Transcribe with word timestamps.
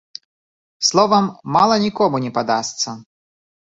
Словам, 0.89 1.25
мала 1.59 1.79
нікому 1.87 2.25
не 2.27 2.37
падасца. 2.43 3.01